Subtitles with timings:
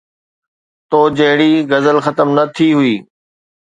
[0.89, 2.95] تو جهڙي غزل ختم نه ٿي هئي